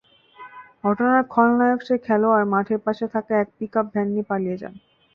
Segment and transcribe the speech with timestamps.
[0.83, 4.73] ঘটনার খলনায়ক সেই খেলোয়াড় মাঠের পাশে থাকা একটি পিকআপ ভ্যান নিয়ে পালিয়ে যান।